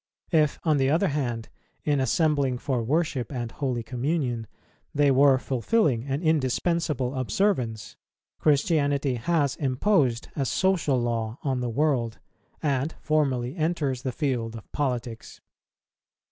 [0.31, 1.49] If, on the other hand,
[1.83, 4.47] in assembling for worship and holy communion,
[4.95, 7.97] they were fulfilling an indispensable observance,
[8.39, 12.17] Christianity has imposed a social law on the world,
[12.63, 15.39] and formally enters the field of politics.